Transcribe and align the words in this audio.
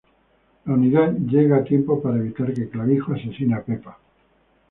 La 0.65 0.73
Unidad 0.73 1.13
llega 1.29 1.57
a 1.57 1.63
tiempo 1.63 2.01
para 2.01 2.17
evitar 2.17 2.51
que 2.55 2.67
Clavijo 2.67 3.13
asesine 3.13 3.53
a 3.53 3.61
Pepa. 3.63 3.99